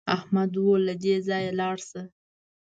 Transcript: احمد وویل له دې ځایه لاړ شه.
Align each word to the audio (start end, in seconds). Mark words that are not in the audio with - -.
احمد 0.15 0.51
وویل 0.55 0.81
له 0.89 0.93
دې 1.03 1.15
ځایه 1.27 1.51
لاړ 1.59 1.75
شه. 1.89 2.01